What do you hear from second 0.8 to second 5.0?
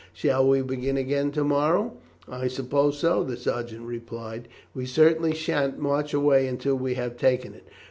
again to morrow?" "I suppose so," the sergeant replied. "We